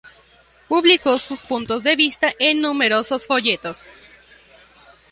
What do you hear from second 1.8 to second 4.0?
de vista en numerosos folletos.